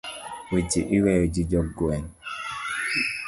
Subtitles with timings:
[0.51, 2.09] Weche iweyo ji jogweng'.